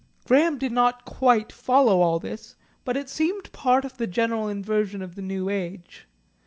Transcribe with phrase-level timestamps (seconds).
[0.25, 2.55] Graham did not quite follow all this,
[2.85, 6.07] but it seemed part of the general inversion of the new age.